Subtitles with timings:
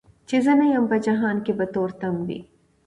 [0.27, 2.39] چي زه نه یم په جهان کي به تور تم وي